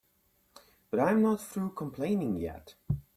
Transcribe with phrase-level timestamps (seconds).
[0.89, 2.73] But I'm not through complaining yet.